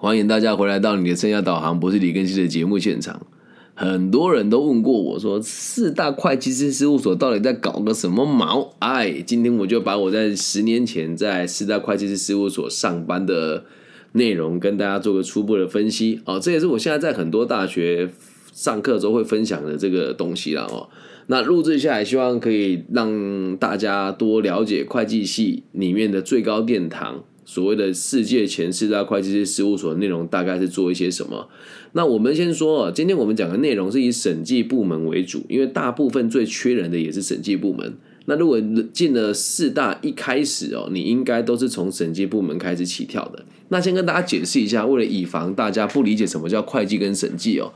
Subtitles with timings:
[0.00, 3.26] 欢迎大家回来到你的生涯导航，不是李根熙的节目现场。
[3.74, 8.76] 很多人都问过我说，四大会计师事务所到底在搞个什么毛？
[8.78, 13.64] 哎，今天我就把我在十年前在四大会计师事务所上班的
[14.12, 16.20] 内容跟大家做个初步的分析。
[16.26, 18.08] 哦，这也是我现在在很多大学
[18.52, 20.88] 上课时候会分享的这个东西了哦。
[21.26, 27.24] 那录制下来，希望可以让大家多了解会计系里面的最高殿堂。
[27.48, 31.48] 所谓的世界前四大会计师事务所的内容大概是做一些什么？
[31.92, 37.94] 那我们先说，今天我们讲的内容是以审计部门为主，因为大部分最缺人的也是审计部门。
[38.26, 38.60] 那如果
[38.92, 43.42] 进了四大，一开始哦，你应该都是从审计部门开始起跳的。
[43.70, 47.72] 那先跟大家解释一下，为了以防大家不理解什么叫会计跟审计哦，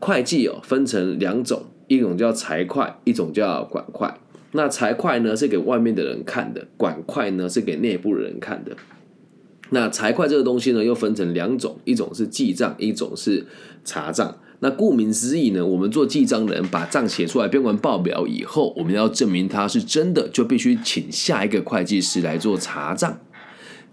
[0.00, 4.08] 会计哦分成两种，一种叫财会，一种叫管会。
[4.56, 8.76] 那财会呢是给外面的人看的，管会呢是给内部的人看的。
[9.70, 13.46] 那财会这个东西呢又分成两种，一种是记账，一种是
[13.84, 14.38] 查账。
[14.60, 23.18] 那顾名思义呢，我们做记账的人把账写出来编完报表以后，我们要证明它是真的，就必须请下一个会计师来做查账，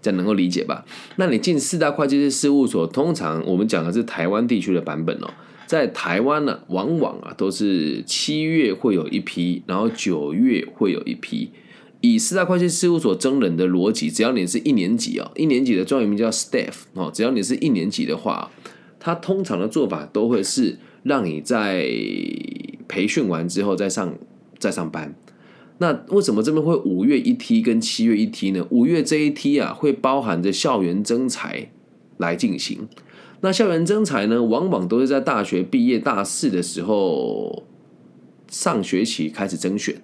[0.00, 0.86] 这样能够理解吧？
[1.16, 5.28] 那你进四大会计师事务所，通常我们讲的是台湾地区的版本哦。
[5.74, 11.50] 在台湾呢，往往啊都是七月会有一批，然后九月会有一批。
[12.00, 18.52] 以四大会计事务所征人的逻辑，只要你是一年级啊，一年级的专业名叫 staff 哦，只要你是一年级的话，
[19.00, 21.84] 他通常的做法都会是让你在
[22.86, 24.14] 培训完之后再上
[24.60, 25.12] 再上班。
[25.78, 28.64] 那为什么这边会五月一梯跟七月一梯呢？
[28.70, 31.68] 五月这一梯啊，会包含着校园征才
[32.18, 32.86] 来进行。
[33.44, 37.62] 那校园征才呢，往往都是在大学毕业大四的时候
[38.48, 39.94] 上学期开始征选。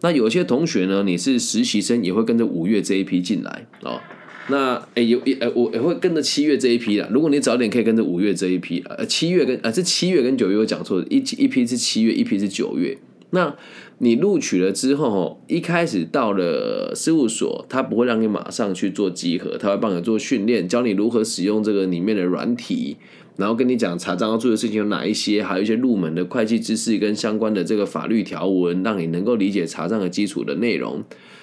[0.00, 4.00] 那有些同学呢，你是实习生，也会跟着五月这一批进来哦。
[4.48, 7.08] 那诶有诶我也会跟着七月这一批啦。
[7.10, 12.96] 如果你早点可以跟着五月这一批，呃七月跟呃是七月跟九月我讲错，一一批是七月，一批是九月。
[13.30, 13.56] 那
[13.98, 22.96] 你录取了之后，一开始到了事务所，他不会让你马上去做集合，他会帮你做训练，教你如何使用这个里面的软体，
[23.36, 31.02] 然后跟你讲查账要做的事情有哪一些，还有一些入门的会计知识跟相关的这个法律条文，让你能够理解查账的基础的内容。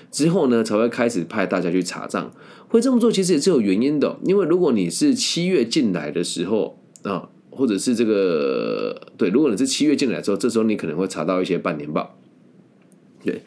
[0.09, 2.31] 之后呢，才会开始派大家去查账。
[2.67, 12.17] 会这么做其实也是有原因的，因为如果你是七月进来的时候啊，或者是这个对，如果你是七月进来之后，这时候你可能会查到一些半年报。
[13.23, 13.43] 对，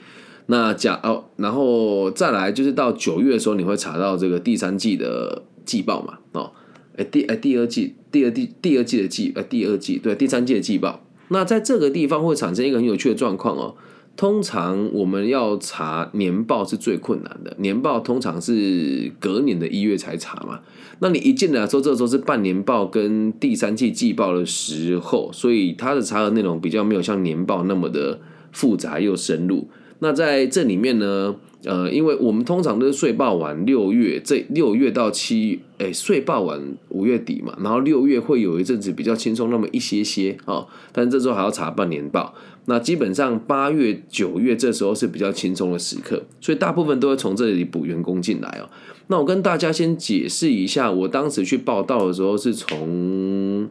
[0.46, 6.18] 那假哦，然后再来就是到九月的时候，你会查到这个第三季的季报嘛？
[6.32, 6.52] 哦，
[6.96, 11.04] 哎第哎第二季第二季第二季的季呃第二季对第三季的季报。
[11.28, 13.74] 那在这个地方会产生一个很有趣的状况哦。
[14.16, 20.60] 通常我们要查年报是最困难的，年报通常是隔年的一月才查嘛。
[21.00, 28.20] 那你一进来说，这时候是半年报跟第三季季报的时候，所以它的查核内容比较没有像年报那么的。
[28.54, 29.66] 复杂又深入。
[29.98, 36.60] 那在这里面呢，呃，因为我们通常都是税报完六月，这六月到七，哎，税报完
[36.90, 42.34] 五月底嘛，然后六月会有一阵子比较轻松那么一些些啊，但这时候还要查半年报。
[42.66, 48.68] 那基本上八月、九月这时候是比较轻松的时刻，所以大部分都会从这里补员工进来哦。
[49.08, 53.68] 那我跟大家先解释一下，我当时去报道的时候是从。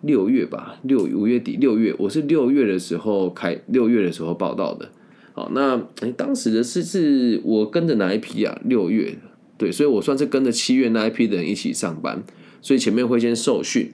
[0.00, 4.90] 六月吧，六五月底六月，我是六月的时候开，六月的时候报道的。
[5.34, 8.56] 好，那哎，当时的是是我跟着哪一批啊？
[8.64, 9.18] 六月，
[9.58, 12.22] 对，所以我算是跟着七月那一批的人一起上班，
[12.62, 13.90] 所以前面会先受训。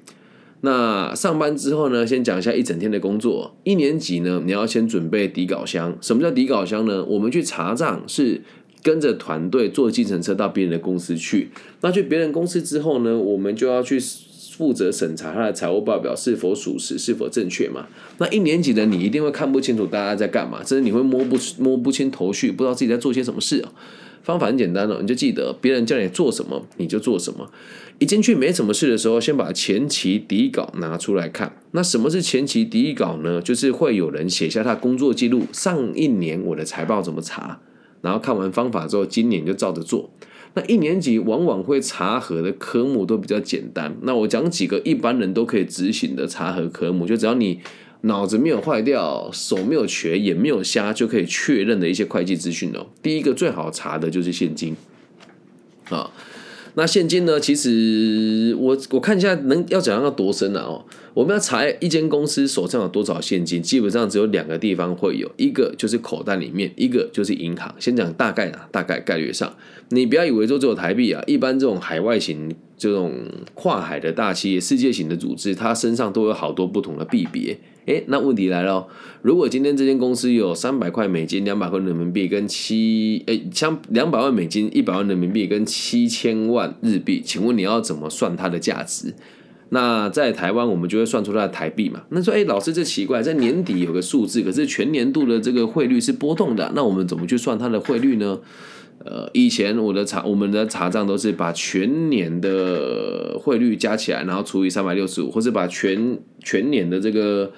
[0.61, 3.57] 那上班之后呢，先讲一下一整天的工作。
[3.65, 5.97] 一年级呢，你要先准备底稿箱。
[6.03, 7.03] 什么叫底稿箱呢？
[7.05, 8.43] 我们去查账是
[8.83, 11.51] 跟着团队坐计程车到别人的公司去。
[11.81, 13.99] 那去别人公司之后呢，我们就要去。
[14.51, 17.87] 负责审查他的财务报表是否属实、是否正确嘛？
[18.19, 23.73] 那一年级的你一定会看不清楚大家在干嘛，甚至你会摸不摸不清头绪，不知道自己在做些什么事啊。
[24.23, 27.51] 方法很简单哦，你就记得别人叫你做什么你就做什么。
[27.99, 31.57] 一进去没什么事的时候，先把前期底稿拿出来看。
[31.73, 33.41] 那什么是前期底稿呢？
[33.41, 37.61] 就是会有人写下他工作记录，上一年我的财报怎么查，
[38.03, 40.11] 然后看完方法之后，今年就照着做。
[40.55, 43.97] 那一年级往往会查核的科目都比较简单。
[44.03, 47.61] 那我讲几个一般人都可以执行的查核科目，就只要你
[48.03, 52.87] 脑子没有坏掉、手没有瘸、眼没有瞎，就可以确认的一些会计资讯哦。
[53.03, 54.75] 第一个最好查的就是现金
[55.89, 56.11] 啊。
[56.75, 57.41] 那现金呢？
[57.41, 60.61] 其实我我看一下能要讲要多深了？
[60.63, 60.85] 哦，
[61.15, 67.75] 我们要查一间公司手上有多少现金，基本上只有两个地方会有，一个就是口袋里面，一个就是银行。
[67.79, 69.55] 先讲大概啊，大概概率上，
[69.89, 73.13] 你不要以为说只有台币啊，一般这种海外型这种
[73.53, 77.59] 跨海的大企业、世界型的组织，它身上都有好多不同的币别。
[77.85, 78.87] 诶，那问题来了，
[79.21, 89.13] 如果今天这间公司有三百块美金、两百块人民币跟七诶，像两百万美金、一百万人民币跟七千万日币，请问你要怎么算它的价值？
[89.69, 92.01] 那在台湾，我们就会算出它的台币嘛？
[92.09, 98.41] 那说，哎，老师，这奇怪，在年底有个数字，可是全年度的这个汇率是波动的，那我们怎么去算它的汇率呢？
[99.05, 107.51] 呃，以前我的查我们的查账都是把全年的汇率加起来，然后除以三百六十五，或是把全全年的这个，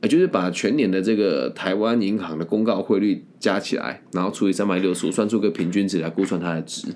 [0.00, 6.88] 呃，就是把全年的这个台湾银行的公告汇率加起来，然后除以三百六十五，算出个平均值来估算它的值，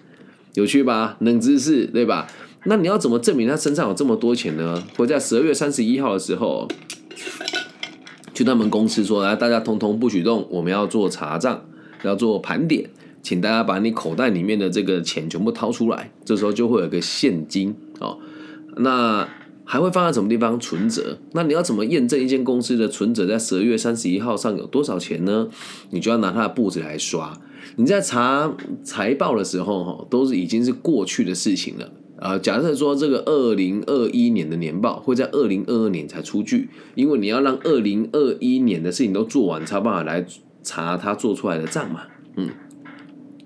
[0.55, 1.19] 有趣吧？
[1.21, 2.27] 冷知识，对吧？
[2.65, 4.83] 那你要怎么证明他身上有这么多钱呢？
[4.97, 6.69] 会在十二月三十一号的时候，
[8.35, 11.65] 去他们公司说：“来，大家通通不许动，我们要做查账，
[12.03, 12.91] 要做盘点，
[13.23, 18.19] 请大家把你口袋里面的这个钱全部掏出来。”这时候就会有个现金哦。
[18.77, 19.29] 那
[19.65, 20.59] 还会放在什么地方？
[20.59, 21.19] 存折。
[21.33, 25.49] 那你要怎么验证一间公司的存折在十二月三十一号上有多少钱呢？
[25.91, 27.41] 你就要拿它的簿子来刷。
[27.77, 28.53] 你在查
[28.83, 31.93] 财报的时候，哈，都是已经是过去的事情了。
[32.17, 40.27] 呃，假设说这个二零二一年的年报会在二零二二年才出具，因为你要让二零二一年的事情都做完，才有办法来
[40.63, 42.01] 查他做出来的账嘛。
[42.37, 42.51] 嗯，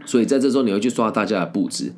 [0.06, 1.92] 所以在这时候你会去刷大家的布置，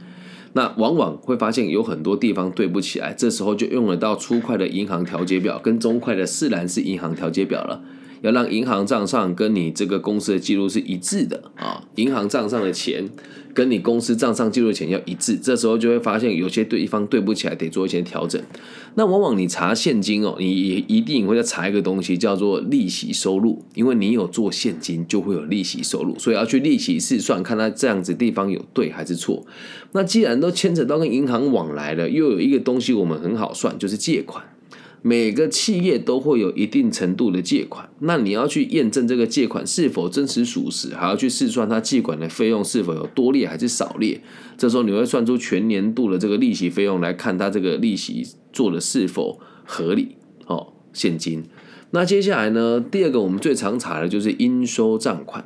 [0.52, 7.82] 那往往会发现有很多地方对不起来，这时候就用得到粗快的银行调节表跟中快的四栏式银行调节表了。
[8.22, 13.08] 要让银行账上跟你这个公司的记录是一致的啊，银行账上的钱
[13.54, 18.42] 跟你公司账上记录的钱要一致，这时候就会发现有些对方对不起来，得做一些调整。
[18.94, 29.46] 那往往你查现金哦，你也一定会再查一个东西叫做利息收入，因为你有做现金就会有利息收入，所以要去利息试算，看它这样子地方有对还是错。
[29.92, 34.44] 那既然都牵扯到跟银行往来了，又有一个东西我们很好算，就是借款。
[35.02, 44.20] 每个企业都会有一定程度的借款，那你要去验证这个借款是否真实属实，还要去试算它借款的费用是否有多列还是少列。
[44.58, 50.16] 这时候你会算出全年度的这个利息费用来看它这个利息做的是否合理
[50.46, 50.72] 哦。
[50.92, 51.44] 现金。
[51.90, 55.44] 那接下来呢，第二个我们最常查的就是应收账款。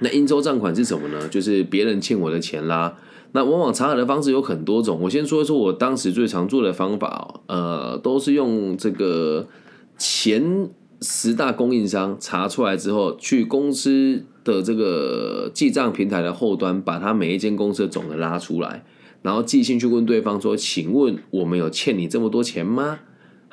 [0.00, 1.28] 那应收账款是什么呢？
[1.28, 2.98] 就是别人欠我的钱啦。
[3.32, 9.46] 那往往查核的方式有很多种，我先说一说我当时最常做的方法哦，呃，都是用这个
[9.98, 10.68] 前
[11.00, 18.84] 十大供应商查出来之后，去公司的这个记账平台的后端，把它每一间公司的总的拉出来，
[19.22, 23.00] 然后寄信去问对方说：“请问我们有欠你这么多钱吗？”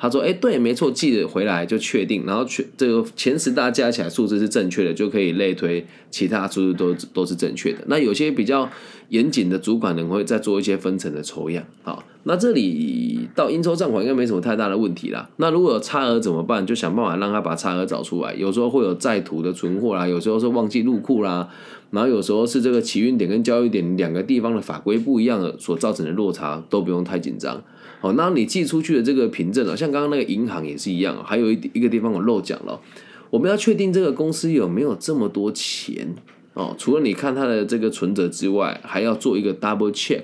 [0.00, 7.80] 他说：“哎，对，没错，记得回来就确定，然后全这个前十大加起来数字是正确的，就可以类推其他数字都都是正确的。
[7.86, 8.66] 那有些比较
[9.10, 11.62] 严谨的主管呢，会再做一些分层的抽样。
[11.82, 15.28] 好，那这里到应收账款应该没什么太大的问题啦。
[15.36, 16.66] 那如果有差额怎么办？
[16.66, 18.32] 就想办法让他把差额找出来。
[18.34, 21.50] 有时候会有在途的存货啦，有时候是忘记入库啦，
[21.90, 27.62] 然后有时候是这个起运点跟交易点两个地方的法规不一样的所造成的落差，都不用太紧张。
[28.00, 32.80] 好，那你寄出去的这个凭证啊，像刚刚那个银行也是一样，还有一一个地方我漏讲了，
[33.28, 36.14] 我们要确定这个公司有没有这么多钱
[36.54, 36.74] 哦。
[36.78, 40.22] 除了你看它的这个存折之外，还要做一个 double check。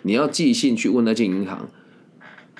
[0.00, 1.68] 你要寄信去问那间银行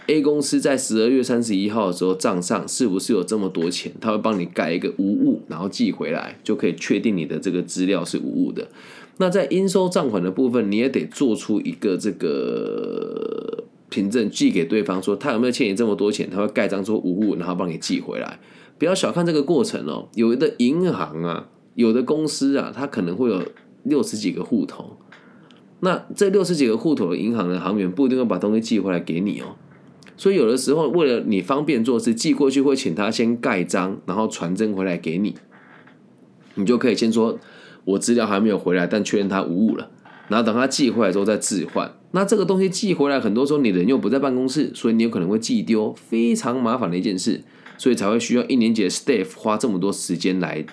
[0.09, 3.91] ，A 公司在十二月三十一号的时候账上是不是有这么多钱？
[3.99, 8.69] 他会帮你盖一个无误，然后寄回来，就可以确定你的这个资料是无误的。
[9.17, 13.58] 那在应收账款的部分，你也得做出一个这个。
[13.91, 18.39] 凭证寄给对方，说他有没有欠你这么多钱，他会盖章说无误，然后帮你寄回来。
[18.79, 23.43] 不要小看这个过程哦，有的银行啊，有的公司啊，它可能会有
[23.83, 24.99] 六十几个户头。
[25.81, 29.57] 那这六十几个户头的银行的行员不一定会把东西寄回来给你哦。
[30.17, 35.35] 所以有的时候为了你方便做事，寄过去会请他先盖章，然后传真回来给你。
[36.57, 37.39] 你就可以先说
[37.85, 39.91] 我资料还没有回来，但确认他无误了。
[40.29, 41.93] 然后等他寄回来之后再置换。
[42.13, 47.43] 那这个东西寄回来，很多时候你人又不在办公室，所以你有可能会寄丢，非常麻烦的一件事，
[47.77, 50.65] 所以才会需要一年级的 staff 花这么多时间来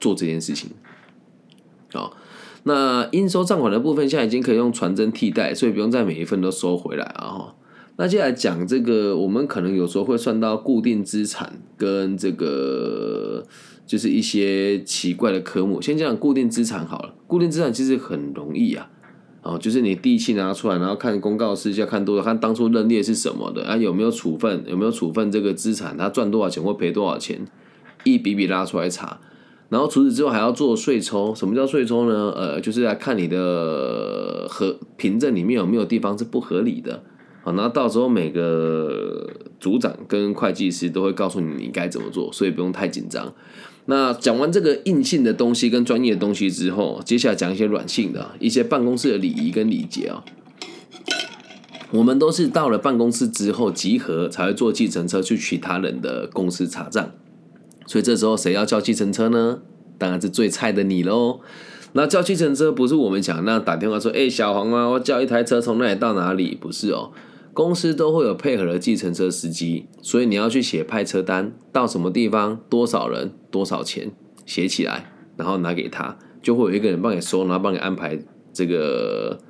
[0.00, 0.70] 做这件事情。
[1.92, 2.16] 好，
[2.62, 7.26] 那应收账款的部分现在已经可以用传真替代，所以不用再每一份都收回来啊。
[7.26, 7.54] 哈，
[7.96, 13.46] 那接下来讲这个，我们可能有时候会算到固定资产跟这个
[13.86, 15.82] 就是一些奇怪的科目。
[15.82, 18.90] 先讲固定资产好了，固定资产其实很容易啊。
[19.42, 27.46] 哦，就是你地契拿出来，然后看公告事项，看多少，看当初认列是什么的啊，有没有处分，有没有处分这个资产，他赚多少钱或赔多少钱，
[28.04, 29.20] 一笔笔拉出来查。
[29.70, 32.32] 然后除此之外还要做税抽，什么叫税抽呢？
[32.34, 37.02] 呃，就是来看你的合凭证里面有没有地方是不合理的。
[37.42, 39.28] 好，那到时候每个
[39.60, 43.32] 组长跟会计师都会告诉你你该怎么做，所以不用太紧张。
[43.86, 50.24] 那讲完这个硬性的东西跟专业的东西之后，接下来讲一些软性的一些办公室的礼仪跟礼节啊。
[51.90, 57.10] 我们都是到了办公室之后集合，才会坐计程车去其他人的公司查账。
[57.86, 59.60] 所以这时候谁要叫计程车呢？
[59.96, 61.40] 当然是最菜的你喽。
[61.94, 66.54] 那叫计程车不是我们想那打电话说，哎，小黄啊，我叫一台车从那里到哪里？
[66.60, 67.10] 不是哦，
[67.58, 74.12] 公司都会有配合的计程车司机，所以你要去写派车单，到什么地方，多少人，多少钱，
[74.46, 78.16] 写起来，然后拿给他，就会有一个人帮你收，然后帮你安排
[78.52, 79.40] 这个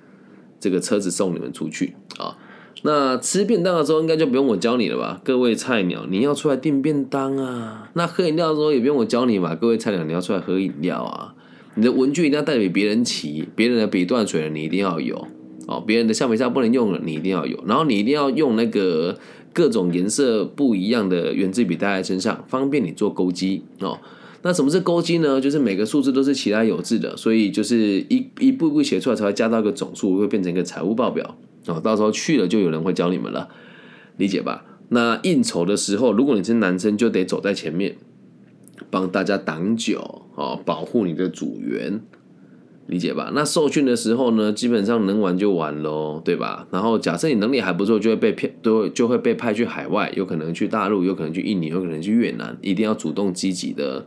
[0.58, 2.38] 这个车子送你们出去啊。
[2.80, 5.20] 那吃便当的时候，应该就不用我教你了吧？
[5.22, 7.90] 各位菜鸟，你要出来订便当啊。
[7.92, 9.54] 那喝饮料的时候也不用我教你嘛？
[9.54, 11.34] 各位菜鸟，你要出来喝饮料啊。
[11.74, 15.28] 你的文具一定要带给别人骑，别人的笔断水了，你一定要有
[15.68, 15.80] 哦。
[15.86, 17.62] 别人的橡皮擦不能用了，你一定要有。
[17.68, 19.16] 然后你一定要用那个
[19.52, 24.00] 各种颜色不一样的圆珠笔带在身上，方便你做勾机哦。
[24.42, 25.40] 那什么是勾机呢？
[25.40, 31.36] 就是每个数字都是其他有字的，所以就是一一步一步写出来才会加到一个总数，会变成一个财务报表。
[31.66, 33.48] 哦，到时候去了就有人会教你们了，
[34.16, 34.64] 理解吧？
[34.90, 37.96] 那应酬的时候，如果你是男生，就得走在前面，
[38.88, 42.00] 帮大家挡酒哦，保护你的组员，
[42.88, 43.30] 理解吧？
[43.34, 46.66] 那受训的时候呢，基本上能玩就玩喽，对吧？
[46.70, 54.06] 然后假设你能力还不错，就会被骗，都就会被派去海外，有可能去大陆，有可能去印尼，有可能去越南，一定要主动积极的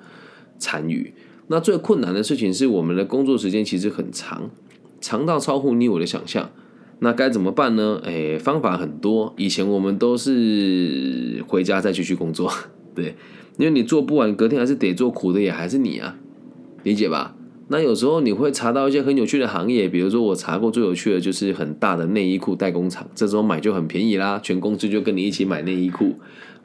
[0.58, 1.14] 参与。
[1.48, 4.50] 那最困难的事情是，我们的工作时间其实很长，
[5.00, 6.50] 长到超乎你我的想象。
[7.04, 8.00] 那该怎么办呢？
[8.04, 9.34] 诶，方法很多。
[9.38, 12.52] 以前我们都是回家再继续工作，
[12.96, 13.16] 对，
[13.58, 16.18] 因为你做不完，隔天还是得做，苦的也还是你啊，
[16.84, 17.36] 理解吧？
[17.72, 26.16] 那有时候你会查到一些很有趣的行业，比如说我查过最有趣的就是很大的内衣裤代工厂，这时候买就很便宜啦，全公司就跟你一起买内衣裤。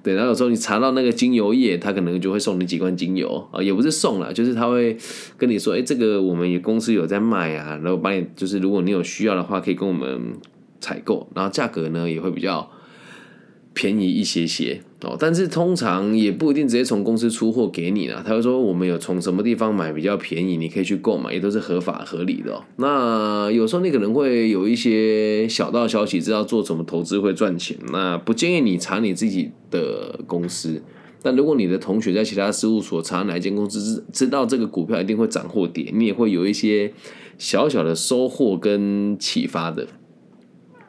[0.03, 4.97] 对，然后有时候你查到那个精油液，他可能就会送你几罐精油啊，也不是送了，就是他会
[5.39, 10.35] 跟你说，哎，这个我们也公司有在卖啊，然后帮你，就是如果你有需要的话，可以跟我们
[10.81, 12.71] 采购，然后价格呢也会比较。
[13.79, 18.25] 便宜一些些哦，但是通常也不一定直接从公司出货给你了。
[18.27, 22.55] 他会说我们有从什么地方买比较便宜，你可以去购买，也都是合法合理的。
[22.55, 30.83] 哦那有时候你可能会有一些小道消息，知道做什么投资会赚钱，那不建议你查你自己的公司。
[31.23, 36.91] 但如果你的同学在其他事务所查哪一间公司，知知道这个股票一定会涨或跌，你也会有一些
[37.37, 39.87] 小小的收获跟启发的，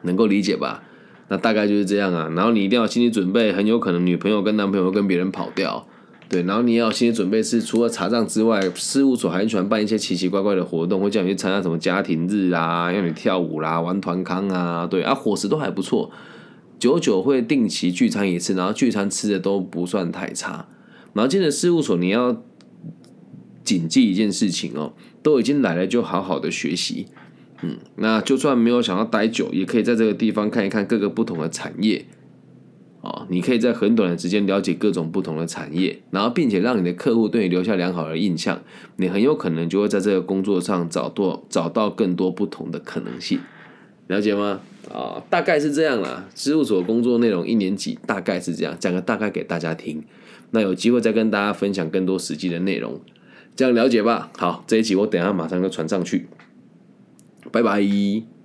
[0.02, 0.84] 能够理解吧？
[1.28, 5.86] 那大概就是这样啊，然后你一定要心理准备，很有可能女朋友跟男朋友跟别人跑掉，
[6.28, 16.10] 对，然后你也要心理准备是除了查账之外，事务所还喜欢办一些奇奇怪怪的活动，会叫你去参加什么家庭日啊，让你跳舞啦，玩团康啊，对啊，伙食都还不错，
[16.78, 20.68] 久久会定期聚餐一次，然后聚餐吃的都不算太差，
[21.12, 22.42] 然后进了事务所你要
[23.64, 27.08] 谨记一件事情哦，都已经来了就好好的学习。
[27.62, 32.04] 嗯，那就算没有想要待久，也可以在这个地方看一看各个不同的产业，
[33.00, 38.62] 哦，你可以在很短的时间了解各种不同的产业，然后并且让你的客户对你留下良好的印象，
[38.96, 43.40] 你很有可能就会在这个工作上找多找到更多不同的可能性，
[44.06, 44.60] 了解吗？
[44.92, 46.28] 啊，大概是这样啦。
[46.34, 50.04] 事务所工作内容一年级大概是这样，讲个大概给大家听，
[50.52, 53.00] 那有机会再跟大家分享更多实际的内容，
[53.56, 54.30] 这样了解吧。
[54.38, 56.28] 好，这一集我等下马上就传上去。
[57.50, 58.37] 拜拜。